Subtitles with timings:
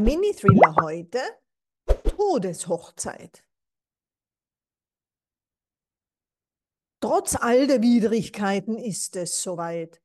[0.00, 1.20] Der Mini-Thriller heute
[2.16, 3.44] Todeshochzeit.
[7.02, 10.00] Trotz all der Widrigkeiten ist es soweit.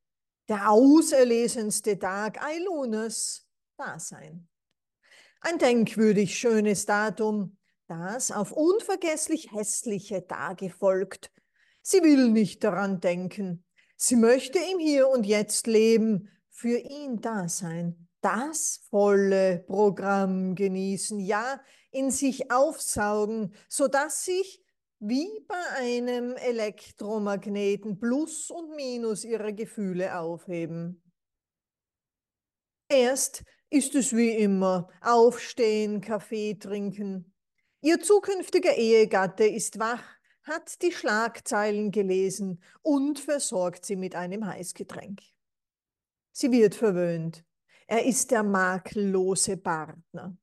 [0.49, 3.47] Der auserlesenste Tag Eilunas
[3.77, 4.49] Dasein.
[5.39, 7.57] Ein denkwürdig schönes Datum,
[7.87, 11.31] das auf unvergesslich hässliche Tage folgt.
[11.81, 13.63] Sie will nicht daran denken.
[13.95, 21.19] Sie möchte im Hier und Jetzt leben, für ihn da sein, das volle Programm genießen,
[21.19, 21.61] ja,
[21.91, 24.63] in sich aufsaugen, sodass sich
[24.99, 31.03] wie bei einem Elektromagneten Plus und Minus ihrer Gefühle aufheben.
[32.89, 37.31] Erst ist es wie immer Aufstehen, Kaffee trinken.
[37.81, 40.03] Ihr zukünftiger Ehegatte ist wach,
[40.41, 45.21] hat die Schlagzeilen gelesen und versorgt sie mit einem Heißgetränk.
[46.31, 47.45] Sie wird verwöhnt.
[47.87, 50.35] Er ist der makellose Partner.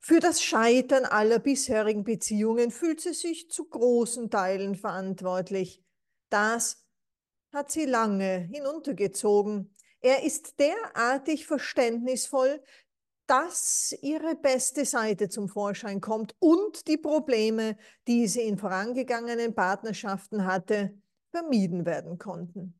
[0.00, 5.82] Für das Scheitern aller bisherigen Beziehungen fühlt sie sich zu großen Teilen verantwortlich.
[6.28, 6.84] Das
[7.52, 9.74] hat sie lange hinuntergezogen.
[10.00, 12.62] Er ist derartig verständnisvoll,
[13.26, 20.44] dass ihre beste Seite zum Vorschein kommt und die Probleme, die sie in vorangegangenen Partnerschaften
[20.44, 22.78] hatte, vermieden werden konnten.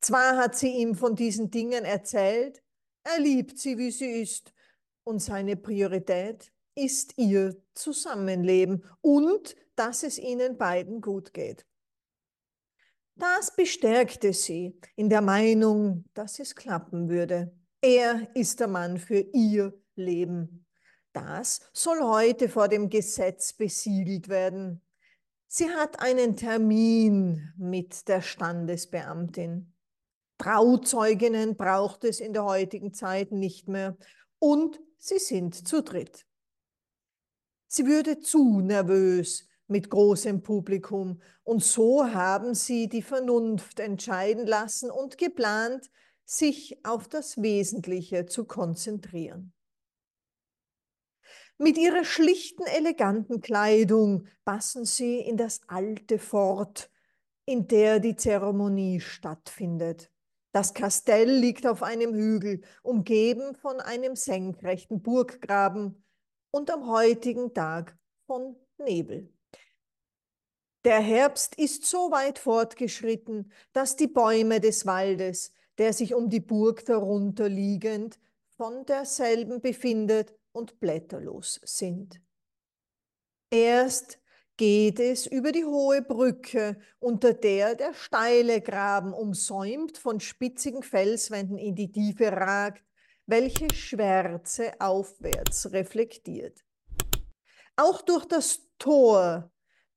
[0.00, 2.62] Zwar hat sie ihm von diesen Dingen erzählt,
[3.04, 4.52] er liebt sie, wie sie ist,
[5.04, 11.66] und seine Priorität ist ihr Zusammenleben und dass es ihnen beiden gut geht.
[13.16, 17.56] Das bestärkte sie in der Meinung, dass es klappen würde.
[17.80, 20.66] Er ist der Mann für ihr Leben.
[21.12, 24.80] Das soll heute vor dem Gesetz besiegelt werden.
[25.46, 29.73] Sie hat einen Termin mit der Standesbeamtin.
[30.38, 33.96] Trauzeuginnen braucht es in der heutigen Zeit nicht mehr
[34.38, 36.26] und sie sind zu dritt.
[37.66, 44.90] Sie würde zu nervös mit großem Publikum und so haben sie die Vernunft entscheiden lassen
[44.90, 45.90] und geplant,
[46.24, 49.52] sich auf das Wesentliche zu konzentrieren.
[51.58, 56.90] Mit ihrer schlichten, eleganten Kleidung passen sie in das alte Fort,
[57.44, 60.10] in der die Zeremonie stattfindet.
[60.54, 66.04] Das Kastell liegt auf einem Hügel, umgeben von einem senkrechten Burggraben
[66.50, 69.32] und am heutigen Tag von Nebel.
[70.84, 76.40] Der Herbst ist so weit fortgeschritten, dass die Bäume des Waldes der sich um die
[76.40, 78.18] Burg darunter liegend
[78.56, 82.20] von derselben befindet und blätterlos sind.
[83.50, 84.20] Erst
[84.56, 91.58] geht es über die hohe Brücke, unter der der steile Graben umsäumt von spitzigen Felswänden
[91.58, 92.84] in die Tiefe ragt,
[93.26, 96.64] welche Schwärze aufwärts reflektiert.
[97.76, 99.50] Auch durch das Tor,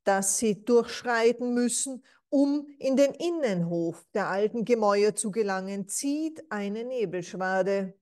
[0.03, 6.83] das sie durchschreiten müssen, um in den Innenhof der alten Gemäuer zu gelangen, zieht eine
[6.83, 7.93] Nebelschwade.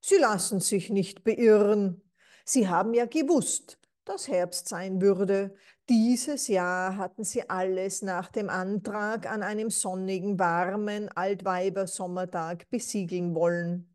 [0.00, 2.02] Sie lassen sich nicht beirren.
[2.44, 3.77] Sie haben ja gewusst,
[4.08, 5.54] dass Herbst sein würde.
[5.88, 13.94] Dieses Jahr hatten sie alles nach dem Antrag an einem sonnigen, warmen Altweibersommertag besiegeln wollen.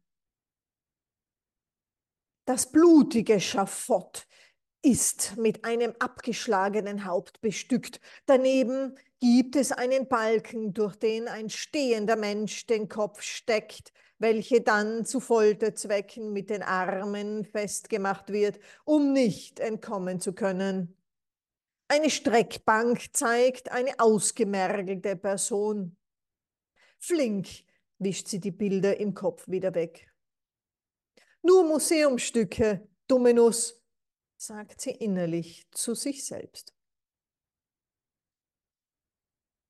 [2.45, 4.27] Das blutige Schafott
[4.81, 8.01] ist mit einem abgeschlagenen Haupt bestückt.
[8.25, 15.03] Daneben gibt es einen Balken, durch den ein stehender Mensch den Kopf steckt, welche dann
[15.03, 20.97] zu Folterzwecken mit den Armen festgemacht wird, um nicht entkommen zu können.
[21.89, 25.97] Eine Streckbank zeigt eine ausgemergelte Person.
[26.99, 27.49] Flink
[27.99, 30.09] wischt sie die Bilder im Kopf wieder weg.
[31.41, 33.83] Nur Museumstücke, Dominus,
[34.37, 36.73] sagt sie innerlich zu sich selbst.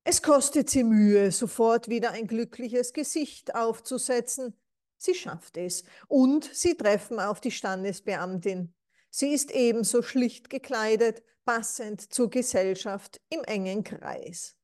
[0.06, 4.54] Es kostet sie Mühe, sofort wieder ein glückliches Gesicht aufzusetzen.
[4.98, 8.74] Sie schafft es und sie treffen auf die Standesbeamtin.
[9.10, 14.58] Sie ist ebenso schlicht gekleidet, passend zur Gesellschaft im engen Kreis.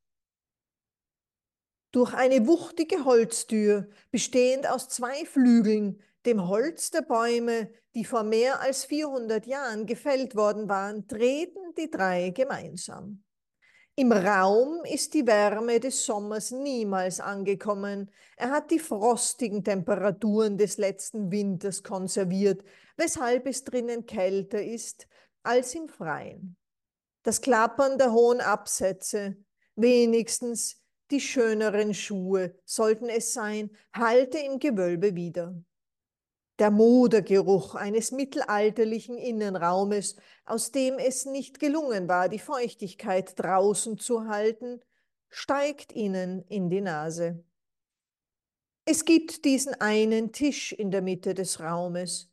[1.91, 8.59] Durch eine wuchtige Holztür, bestehend aus zwei Flügeln, dem Holz der Bäume, die vor mehr
[8.59, 13.23] als 400 Jahren gefällt worden waren, treten die drei gemeinsam.
[13.99, 18.09] Im Raum ist die Wärme des Sommers niemals angekommen.
[18.37, 22.63] Er hat die frostigen Temperaturen des letzten Winters konserviert,
[22.95, 25.05] weshalb es drinnen kälter ist
[25.43, 26.55] als im Freien.
[27.23, 29.35] Das Klappern der hohen Absätze,
[29.75, 30.81] wenigstens
[31.11, 35.61] die schöneren Schuhe sollten es sein, halte im Gewölbe wieder.
[36.59, 44.27] Der Modergeruch eines mittelalterlichen Innenraumes, aus dem es nicht gelungen war, die Feuchtigkeit draußen zu
[44.27, 44.81] halten,
[45.29, 47.43] steigt ihnen in die Nase.
[48.85, 52.29] Es gibt diesen einen Tisch in der Mitte des Raumes.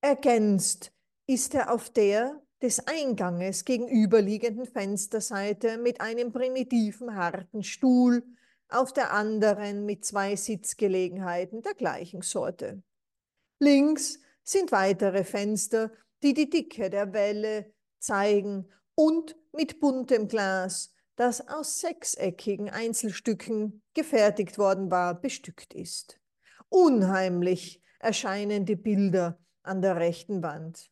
[0.00, 0.92] Ergänzt
[1.26, 8.24] ist er auf der des Einganges gegenüberliegenden Fensterseite mit einem primitiven harten Stuhl,
[8.68, 12.82] auf der anderen mit zwei Sitzgelegenheiten der gleichen Sorte.
[13.60, 21.48] Links sind weitere Fenster, die die Dicke der Welle zeigen und mit buntem Glas, das
[21.48, 26.20] aus sechseckigen Einzelstücken gefertigt worden war, bestückt ist.
[26.68, 30.90] Unheimlich erscheinen die Bilder an der rechten Wand.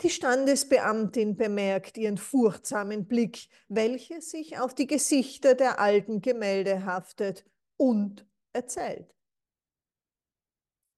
[0.00, 7.44] Die Standesbeamtin bemerkt ihren furchtsamen Blick, welcher sich auf die Gesichter der alten Gemälde haftet
[7.76, 9.14] und erzählt.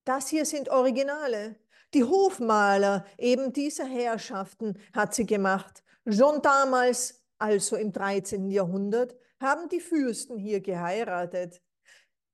[0.07, 1.57] Das hier sind Originale.
[1.93, 5.83] Die Hofmaler eben dieser Herrschaften hat sie gemacht.
[6.05, 8.49] Schon damals, also im 13.
[8.49, 11.61] Jahrhundert, haben die Fürsten hier geheiratet.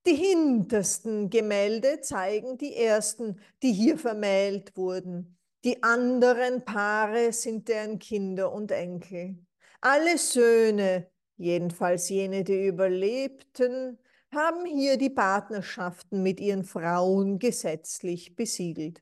[0.05, 5.39] Die hintersten Gemälde zeigen die ersten, die hier vermählt wurden.
[5.63, 9.35] Die anderen Paare sind deren Kinder und Enkel.
[9.81, 13.97] Alle Söhne, jedenfalls jene, die überlebten,
[14.33, 19.01] haben hier die Partnerschaften mit ihren Frauen gesetzlich besiegelt.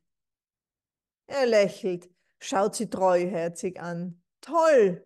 [1.28, 4.22] Er lächelt, schaut sie treuherzig an.
[4.42, 5.04] Toll!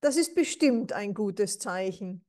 [0.00, 2.24] Das ist bestimmt ein gutes Zeichen.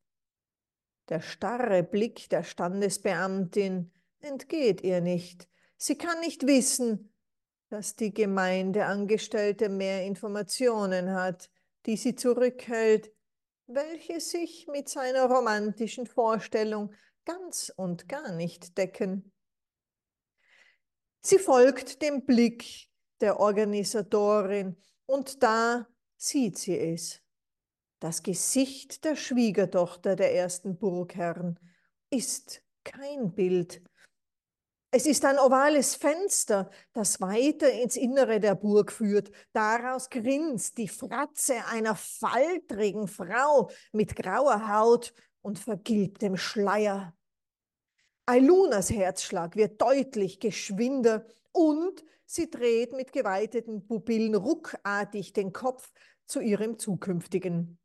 [1.09, 5.47] Der starre Blick der Standesbeamtin entgeht ihr nicht.
[5.77, 7.13] Sie kann nicht wissen,
[7.69, 11.49] dass die Gemeindeangestellte mehr Informationen hat,
[11.85, 13.11] die sie zurückhält,
[13.69, 16.93] welche sich mit seiner romantischen Vorstellung
[17.23, 19.31] ganz und gar nicht decken.
[21.21, 22.89] Sie folgt dem Blick
[23.21, 24.75] der Organisatorin
[25.05, 25.87] und da
[26.17, 27.21] sieht sie es.
[27.99, 31.59] Das Gesicht der Schwiegertochter der ersten Burgherren
[32.09, 33.83] ist kein Bild,
[34.91, 39.31] es ist ein ovales Fenster, das weiter ins Innere der Burg führt.
[39.53, 47.13] Daraus grinst die Fratze einer faltrigen Frau mit grauer Haut und vergilbtem Schleier.
[48.25, 55.91] Ailunas Herzschlag wird deutlich geschwinder und sie dreht mit geweiteten Pupillen ruckartig den Kopf
[56.25, 57.79] zu ihrem zukünftigen.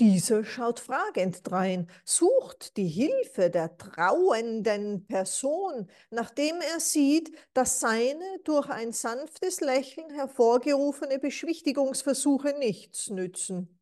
[0.00, 8.40] Dieser schaut fragend drein, sucht die Hilfe der trauenden Person, nachdem er sieht, dass seine
[8.42, 13.78] durch ein sanftes Lächeln hervorgerufene Beschwichtigungsversuche nichts nützen.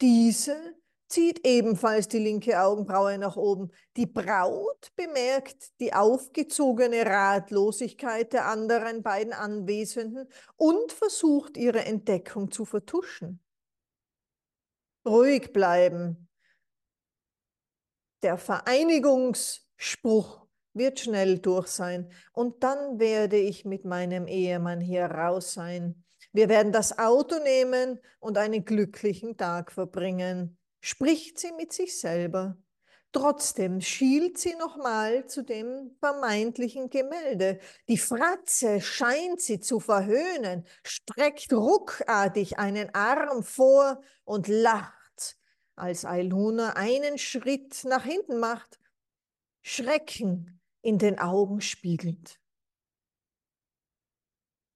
[0.00, 0.56] Diese
[1.08, 3.72] zieht ebenfalls die linke Augenbraue nach oben.
[3.96, 12.64] Die Braut bemerkt die aufgezogene Ratlosigkeit der anderen beiden Anwesenden und versucht ihre Entdeckung zu
[12.64, 13.40] vertuschen
[15.08, 16.28] ruhig bleiben.
[18.22, 25.54] Der Vereinigungsspruch wird schnell durch sein und dann werde ich mit meinem Ehemann hier raus
[25.54, 26.04] sein.
[26.32, 32.56] Wir werden das Auto nehmen und einen glücklichen Tag verbringen, spricht sie mit sich selber.
[33.12, 37.58] Trotzdem schielt sie nochmal zu dem vermeintlichen Gemälde.
[37.88, 44.97] Die Fratze scheint sie zu verhöhnen, streckt ruckartig einen Arm vor und lacht
[45.78, 48.78] als Ailuna einen Schritt nach hinten macht,
[49.62, 52.40] Schrecken in den Augen spiegelt.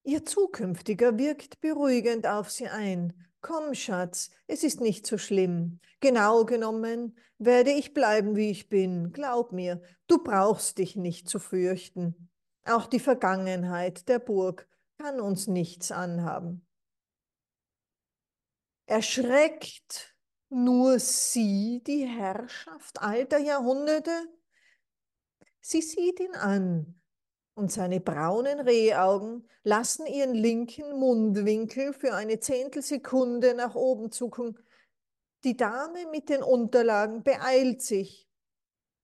[0.04, 3.12] Ihr Zukünftiger wirkt beruhigend auf sie ein.
[3.40, 5.80] Komm, Schatz, es ist nicht so schlimm.
[6.00, 9.12] Genau genommen werde ich bleiben, wie ich bin.
[9.12, 12.28] Glaub mir, du brauchst dich nicht zu fürchten.
[12.64, 14.68] Auch die Vergangenheit der Burg
[14.98, 16.66] kann uns nichts anhaben.
[18.86, 20.11] Erschreckt
[20.52, 24.12] nur sie die Herrschaft alter Jahrhunderte?
[25.60, 27.00] Sie sieht ihn an
[27.54, 34.58] und seine braunen Rehaugen lassen ihren linken Mundwinkel für eine Zehntelsekunde nach oben zucken.
[35.44, 38.28] Die Dame mit den Unterlagen beeilt sich.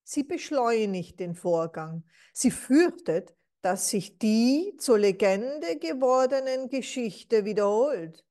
[0.04, 2.04] Sie beschleunigt den Vorgang.
[2.32, 8.24] Sie fürchtet, dass sich die zur Legende gewordenen Geschichte wiederholt.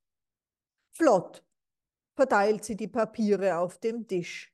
[0.91, 1.43] Flott
[2.17, 4.51] verteilt sie die Papiere auf dem Tisch.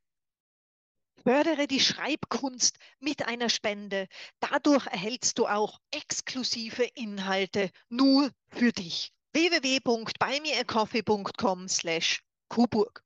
[1.24, 4.08] Fördere die Schreibkunst mit einer Spende.
[4.42, 9.14] Dadurch erhältst du auch exklusive Inhalte nur für dich.
[9.32, 13.02] www.buymeacoffee.com slash Coburg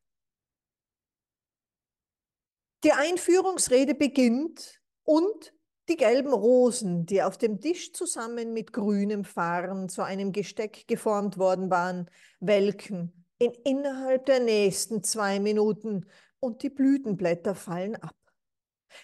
[2.85, 5.53] Die Einführungsrede beginnt und
[5.89, 11.39] die gelben Rosen, die auf dem Tisch zusammen mit grünem Farn zu einem Gesteck geformt
[11.39, 16.07] worden waren, welken in innerhalb der nächsten zwei Minuten
[16.41, 18.17] und die Blütenblätter fallen ab.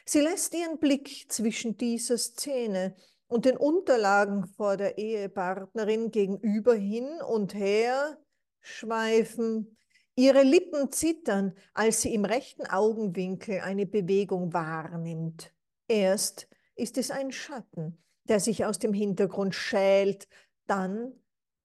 [0.06, 2.96] Sie lässt ihren Blick zwischen dieser Szene
[3.26, 8.18] und den Unterlagen vor der Ehepartnerin gegenüber hin und her
[8.60, 9.76] schweifen.
[10.14, 15.52] Ihre Lippen zittern, als sie im rechten Augenwinkel eine Bewegung wahrnimmt.
[15.88, 20.28] Erst ist es ein Schatten, der sich aus dem Hintergrund schält,
[20.66, 21.12] dann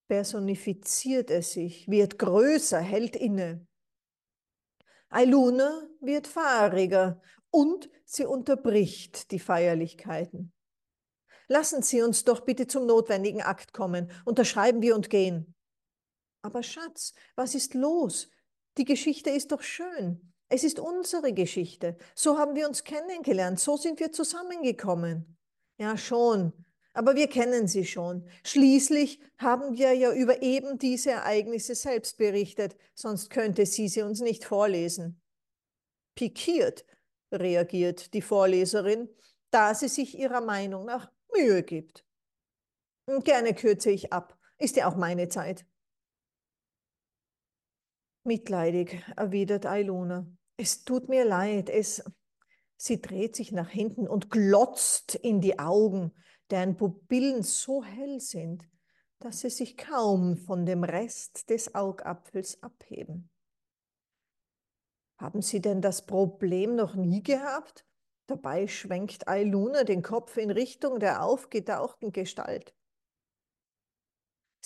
[0.08, 3.68] personifiziert er sich, wird größer, hält inne.
[5.10, 10.54] Ailuna wird fahriger und sie unterbricht die Feierlichkeiten.
[11.50, 14.12] Lassen Sie uns doch bitte zum notwendigen Akt kommen.
[14.26, 15.56] Unterschreiben wir und gehen.
[16.42, 18.30] Aber Schatz, was ist los?
[18.78, 20.34] Die Geschichte ist doch schön.
[20.50, 21.98] Es ist unsere Geschichte.
[22.16, 23.60] So haben wir uns kennengelernt.
[23.60, 25.38] So sind wir zusammengekommen.
[25.77, 26.54] Ja, schon.
[26.94, 28.27] Aber wir kennen sie schon.
[28.44, 34.20] Schließlich haben wir ja über eben diese Ereignisse selbst berichtet, sonst könnte sie sie uns
[34.20, 35.22] nicht vorlesen.
[36.16, 36.86] Pikiert
[37.32, 39.10] reagiert die Vorleserin,
[39.51, 42.04] da sie sich ihrer Meinung nach Mühe gibt.
[43.24, 44.38] Gerne kürze ich ab.
[44.58, 45.66] Ist ja auch meine Zeit.
[48.27, 50.27] Mitleidig, erwidert Ailuna.
[50.57, 52.03] Es tut mir leid, es.
[52.75, 56.13] Sie dreht sich nach hinten und glotzt in die Augen,
[56.51, 58.69] deren Pupillen so hell sind,
[59.19, 63.31] dass sie sich kaum von dem Rest des Augapfels abheben.
[65.17, 67.86] Haben Sie denn das Problem noch nie gehabt?
[68.27, 72.76] Dabei schwenkt Ailuna den Kopf in Richtung der aufgetauchten Gestalt.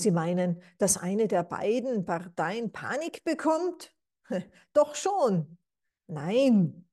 [0.01, 3.95] Sie meinen, dass eine der beiden Parteien Panik bekommt?
[4.73, 5.57] Doch schon.
[6.07, 6.89] Nein,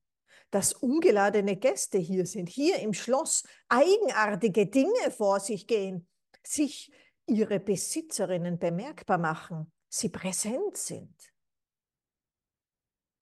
[0.51, 6.07] dass ungeladene Gäste hier sind, hier im Schloss eigenartige Dinge vor sich gehen,
[6.43, 6.91] sich
[7.25, 11.13] ihre Besitzerinnen bemerkbar machen, sie präsent sind.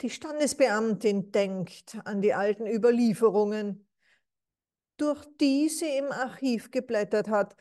[0.02, 3.88] Die Standesbeamtin denkt an die alten Überlieferungen,
[4.98, 7.56] durch die sie im Archiv geblättert hat,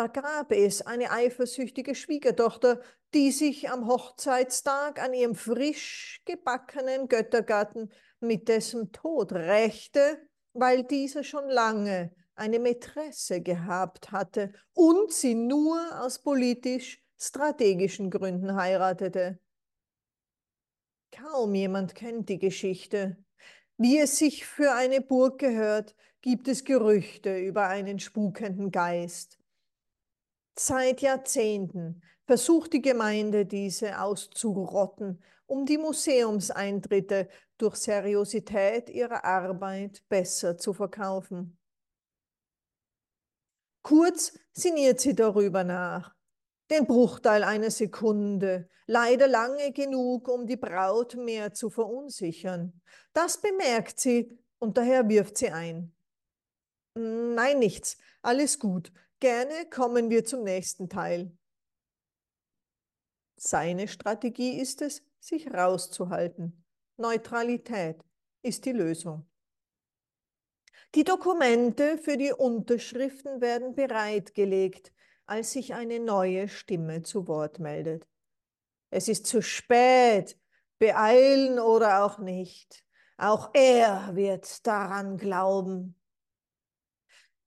[0.00, 2.80] da gab es eine eifersüchtige Schwiegertochter,
[3.12, 11.22] die sich am Hochzeitstag an ihrem frisch gebackenen Göttergatten mit dessen Tod rächte, weil dieser
[11.22, 19.38] schon lange eine Mätresse gehabt hatte und sie nur aus politisch strategischen Gründen heiratete.
[21.12, 23.22] Kaum jemand kennt die Geschichte.
[23.76, 29.39] Wie es sich für eine Burg gehört, gibt es Gerüchte über einen spukenden Geist.
[30.58, 37.28] Seit Jahrzehnten versucht die Gemeinde, diese auszurotten, um die Museumseintritte
[37.58, 41.58] durch Seriosität ihrer Arbeit besser zu verkaufen.
[43.82, 46.14] Kurz sinniert sie darüber nach.
[46.70, 52.80] Den Bruchteil einer Sekunde, leider lange genug, um die Braut mehr zu verunsichern.
[53.12, 55.92] Das bemerkt sie und daher wirft sie ein.
[56.94, 58.92] Nein, nichts, alles gut.
[59.20, 61.36] Gerne kommen wir zum nächsten Teil.
[63.36, 66.64] Seine Strategie ist es, sich rauszuhalten.
[66.96, 68.02] Neutralität.
[68.42, 69.28] ist die Lösung.
[70.94, 74.94] Die Dokumente für die Unterschriften werden bereitgelegt,
[75.26, 78.08] als sich eine neue Stimme zu Wort meldet.
[78.88, 80.40] Es ist zu spät,
[80.78, 82.86] beeilen oder auch nicht.
[83.18, 85.99] Auch er wird daran glauben.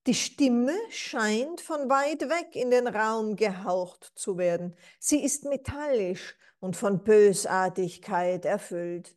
[0.05, 4.75] Die Stimme scheint von weit weg in den Raum gehaucht zu werden.
[4.99, 9.15] Sie ist metallisch und von Bösartigkeit erfüllt.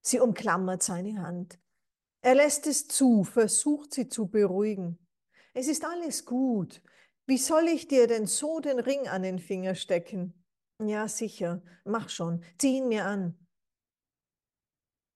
[0.00, 1.60] Sie umklammert seine Hand.
[2.20, 4.98] Er lässt es zu, versucht sie zu beruhigen.
[5.54, 6.82] Es ist alles gut.
[7.26, 10.44] Wie soll ich dir denn so den Ring an den Finger stecken?
[10.80, 13.41] Ja, sicher, mach schon, zieh ihn mir an.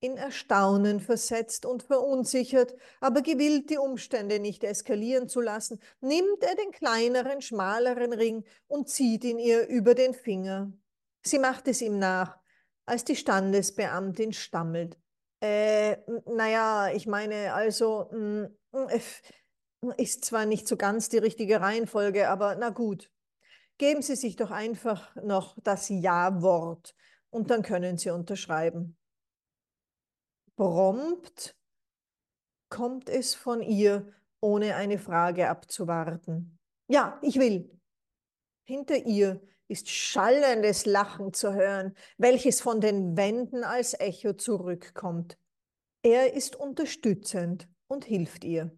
[0.06, 6.54] In Erstaunen versetzt und verunsichert, aber gewillt, die Umstände nicht eskalieren zu lassen, nimmt er
[6.54, 10.70] den kleineren, schmaleren Ring und zieht ihn ihr über den Finger.
[11.24, 12.38] Sie macht es ihm nach,
[12.84, 14.96] als die Standesbeamtin stammelt.
[15.40, 15.96] Äh,
[16.26, 18.78] naja, ich meine, also, mh, mm,
[19.82, 23.10] mm, ist zwar nicht so ganz die richtige Reihenfolge, aber na gut.
[23.76, 26.94] Geben Sie sich doch einfach noch das Ja-Wort
[27.30, 28.95] und dann können Sie unterschreiben.
[30.56, 31.54] Prompt
[32.70, 36.58] kommt es von ihr, ohne eine Frage abzuwarten.
[36.88, 37.70] Ja, ich will.
[38.64, 45.38] Hinter ihr ist schallendes Lachen zu hören, welches von den Wänden als Echo zurückkommt.
[46.02, 48.76] Er ist unterstützend und hilft ihr.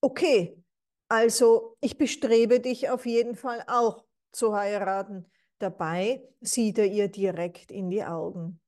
[0.00, 0.62] Okay,
[1.08, 5.30] also ich bestrebe dich auf jeden Fall auch zu heiraten.
[5.58, 8.60] Dabei sieht er ihr direkt in die Augen.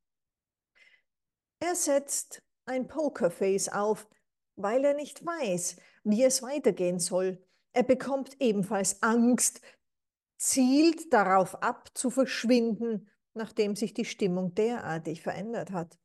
[1.58, 4.08] Er setzt ein Pokerface auf,
[4.56, 7.42] weil er nicht weiß, wie es weitergehen soll.
[7.72, 9.60] Er bekommt ebenfalls Angst,
[10.36, 15.98] zielt darauf ab, zu verschwinden, nachdem sich die Stimmung derartig verändert hat.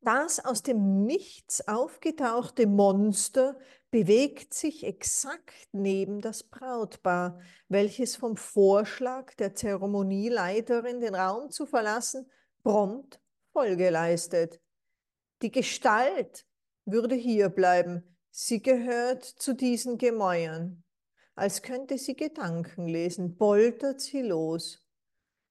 [0.00, 3.58] Das aus dem Nichts aufgetauchte Monster
[3.90, 12.30] bewegt sich exakt neben das Brautpaar, welches vom Vorschlag der Zeremonieleiterin, den Raum zu verlassen,
[12.62, 13.23] prompt
[13.54, 14.60] Folge leistet.
[15.40, 16.44] Die Gestalt
[16.84, 18.18] würde hier bleiben.
[18.32, 20.82] Sie gehört zu diesen Gemäuern.
[21.36, 24.84] Als könnte sie Gedanken lesen, poltert sie los.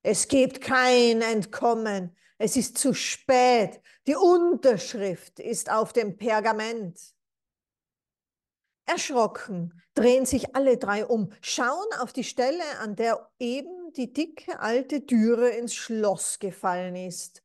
[0.01, 2.13] Es gibt kein Entkommen.
[2.37, 3.81] Es ist zu spät.
[4.05, 6.99] Die Unterschrift ist auf dem Pergament.
[8.85, 14.59] Erschrocken drehen sich alle drei um, schauen auf die Stelle, an der eben die dicke
[14.59, 17.42] alte Türe ins Schloss gefallen ist.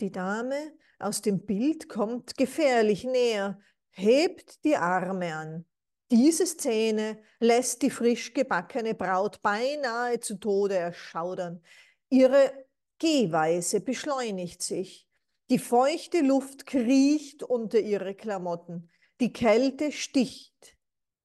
[0.00, 3.60] Die Dame aus dem Bild kommt gefährlich näher,
[3.90, 5.66] hebt die Arme an.
[6.10, 11.62] Diese Szene lässt die frisch gebackene Braut beinahe zu Tode erschaudern.
[12.08, 12.66] Ihre
[12.98, 15.06] Gehweise beschleunigt sich.
[15.50, 18.90] Die feuchte Luft kriecht unter ihre Klamotten.
[19.20, 20.76] Die Kälte sticht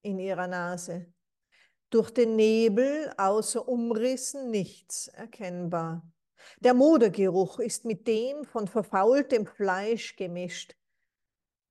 [0.01, 1.13] in ihrer Nase.
[1.89, 6.03] Durch den Nebel außer Umrissen nichts erkennbar.
[6.59, 10.75] Der Modergeruch ist mit dem von verfaultem Fleisch gemischt.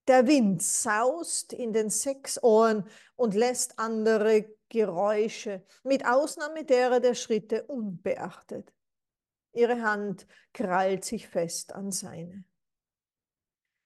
[0.06, 7.14] Der Wind saust in den sechs Ohren und lässt andere Geräusche, mit Ausnahme derer der
[7.14, 8.72] Schritte, unbeachtet.
[9.52, 12.44] Ihre Hand krallt sich fest an seine.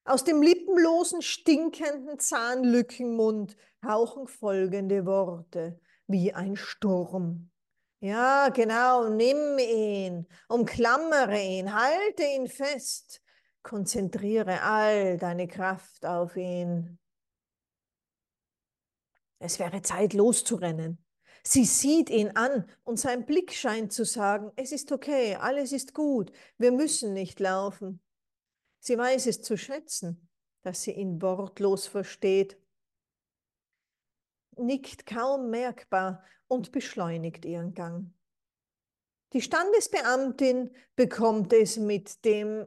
[0.05, 7.51] Aus dem lippenlosen, stinkenden Zahnlückenmund hauchen folgende Worte wie ein Sturm.
[8.01, 13.21] Ja, genau, nimm ihn, umklammere ihn, halte ihn fest,
[13.63, 17.01] konzentriere all deine Kraft auf ihn.
[19.41, 21.05] Es wäre Zeit loszurennen.
[21.43, 25.93] Sie sieht ihn an und sein Blick scheint zu sagen, es ist okay, alles ist
[25.93, 28.01] gut, wir müssen nicht laufen.
[28.79, 30.29] Sie weiß es zu schätzen,
[30.63, 32.59] dass sie ihn wortlos versteht,
[34.59, 38.13] nickt kaum merkbar und beschleunigt ihren Gang.
[39.33, 42.67] Die Standesbeamtin bekommt es mit dem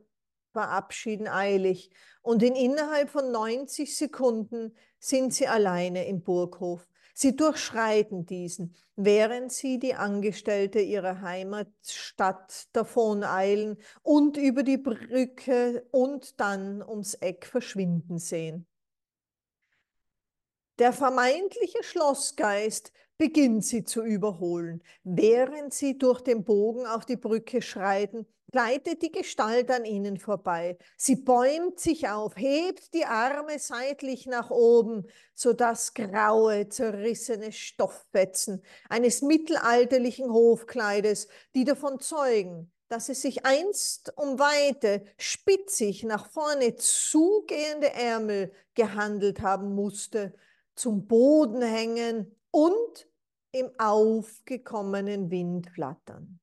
[0.51, 6.87] Verabschieden eilig und in innerhalb von 90 Sekunden sind sie alleine im Burghof.
[7.13, 16.39] Sie durchschreiten diesen, während sie die Angestellte ihrer Heimatstadt davoneilen und über die Brücke und
[16.39, 18.67] dann ums Eck verschwinden sehen.
[20.81, 24.81] Der vermeintliche Schlossgeist beginnt sie zu überholen.
[25.03, 30.79] Während sie durch den Bogen auf die Brücke schreiten, gleitet die Gestalt an ihnen vorbei.
[30.97, 39.21] Sie bäumt sich auf, hebt die Arme seitlich nach oben, sodass graue, zerrissene Stoffbetzen eines
[39.21, 47.93] mittelalterlichen Hofkleides, die davon zeugen, dass es sich einst um weite, spitzig nach vorne zugehende
[47.93, 50.33] Ärmel gehandelt haben musste,
[50.75, 53.07] zum Boden hängen und
[53.51, 56.39] im aufgekommenen Wind flattern.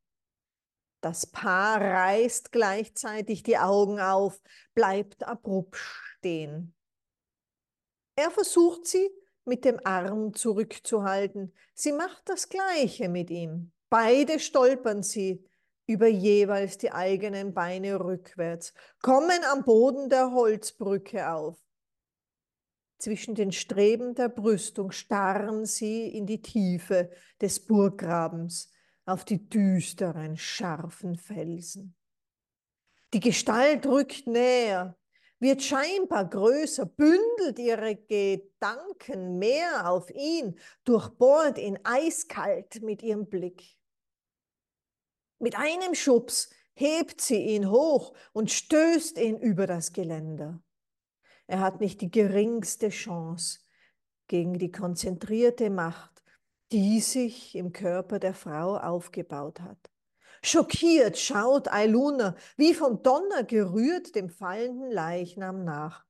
[1.00, 4.40] Das Paar reißt gleichzeitig die Augen auf,
[4.74, 6.74] bleibt abrupt stehen.
[8.16, 9.08] Er versucht sie
[9.44, 11.54] mit dem Arm zurückzuhalten.
[11.74, 13.72] Sie macht das Gleiche mit ihm.
[13.88, 15.48] Beide stolpern sie
[15.86, 21.56] über jeweils die eigenen Beine rückwärts, kommen am Boden der Holzbrücke auf.
[22.98, 28.72] Zwischen den Streben der Brüstung starren sie in die Tiefe des Burggrabens,
[29.04, 31.96] auf die düsteren, scharfen Felsen.
[33.14, 34.98] Die Gestalt rückt näher,
[35.38, 43.76] wird scheinbar größer, bündelt ihre Gedanken mehr auf ihn, durchbohrt ihn eiskalt mit ihrem Blick.
[45.38, 50.60] Mit einem Schubs hebt sie ihn hoch und stößt ihn über das Geländer.
[51.48, 53.60] Er hat nicht die geringste Chance
[54.28, 56.22] gegen die konzentrierte Macht,
[56.70, 59.90] die sich im Körper der Frau aufgebaut hat.
[60.42, 66.04] Schockiert schaut Ailuna wie vom Donner gerührt dem fallenden Leichnam nach.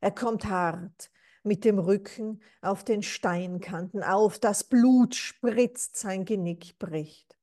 [0.00, 1.10] Er kommt hart
[1.42, 7.38] mit dem Rücken auf den Steinkanten auf, das Blut spritzt, sein Genick bricht.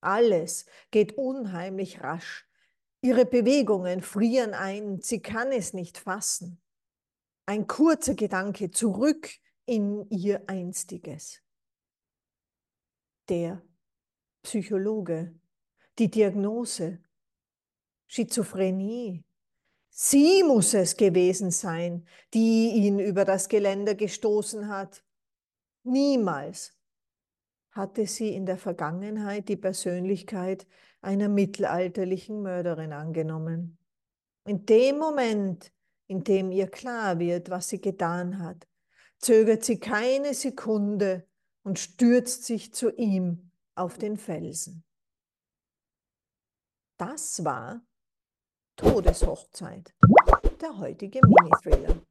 [0.00, 2.49] Alles geht unheimlich rasch.
[3.02, 6.60] Ihre Bewegungen frieren ein, sie kann es nicht fassen.
[7.46, 9.30] Ein kurzer Gedanke zurück
[9.64, 11.42] in ihr Einstiges.
[13.28, 13.62] Der
[14.42, 15.34] Psychologe,
[15.98, 17.02] die Diagnose,
[18.06, 19.24] Schizophrenie.
[19.90, 25.04] Sie muss es gewesen sein, die ihn über das Geländer gestoßen hat.
[25.84, 26.79] Niemals
[27.70, 30.66] hatte sie in der Vergangenheit die Persönlichkeit
[31.00, 33.78] einer mittelalterlichen Mörderin angenommen.
[34.44, 35.72] In dem Moment,
[36.06, 38.66] in dem ihr klar wird, was sie getan hat,
[39.18, 41.26] zögert sie keine Sekunde
[41.62, 44.84] und stürzt sich zu ihm auf den Felsen.
[46.96, 47.82] Das war
[48.76, 49.94] Todeshochzeit,
[50.60, 52.02] der heutige Mini-Thriller.